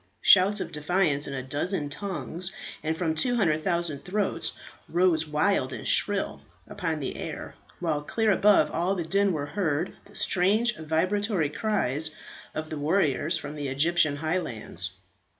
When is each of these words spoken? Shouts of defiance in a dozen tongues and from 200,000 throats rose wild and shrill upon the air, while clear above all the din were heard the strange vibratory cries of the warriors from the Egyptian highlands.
Shouts 0.21 0.59
of 0.59 0.71
defiance 0.71 1.27
in 1.27 1.35
a 1.35 1.43
dozen 1.43 1.87
tongues 1.91 2.51
and 2.81 2.97
from 2.97 3.13
200,000 3.13 4.03
throats 4.03 4.53
rose 4.89 5.27
wild 5.27 5.71
and 5.73 5.87
shrill 5.87 6.41
upon 6.67 6.99
the 6.99 7.17
air, 7.17 7.53
while 7.79 8.01
clear 8.01 8.31
above 8.31 8.71
all 8.71 8.95
the 8.95 9.03
din 9.05 9.31
were 9.31 9.45
heard 9.45 9.93
the 10.05 10.15
strange 10.15 10.75
vibratory 10.75 11.51
cries 11.51 12.09
of 12.55 12.71
the 12.71 12.79
warriors 12.79 13.37
from 13.37 13.53
the 13.53 13.67
Egyptian 13.67 14.15
highlands. 14.15 14.91